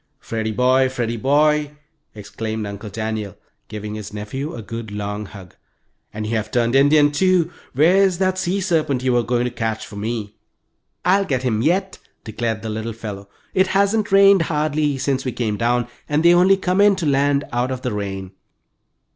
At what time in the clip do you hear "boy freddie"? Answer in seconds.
0.51-1.15